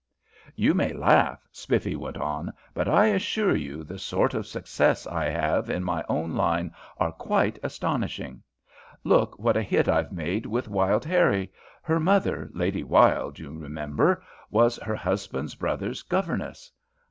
"You 0.55 0.73
may 0.73 0.93
laugh," 0.93 1.47
Spiffy 1.51 1.95
went 1.95 2.17
on, 2.17 2.51
"but 2.73 2.87
I 2.89 3.05
assure 3.09 3.55
you 3.55 3.83
the 3.83 3.99
sort 3.99 4.33
of 4.33 4.47
successes 4.47 5.05
I 5.05 5.25
have 5.25 5.69
in 5.69 5.83
my 5.83 6.03
own 6.09 6.33
line 6.35 6.73
are 6.97 7.11
quite 7.11 7.59
astonishing. 7.61 8.41
Look 9.03 9.37
what 9.37 9.55
a 9.55 9.61
hit 9.61 9.87
I've 9.87 10.11
made 10.11 10.47
with 10.47 10.67
Wild 10.67 11.05
Harrie 11.05 11.51
her 11.83 11.99
mother, 11.99 12.49
Lady 12.51 12.83
Wylde, 12.83 13.37
you 13.37 13.55
remember, 13.55 14.23
was 14.49 14.77
her 14.77 14.95
husband's 14.95 15.53
brother's 15.53 16.01
governess. 16.01 16.71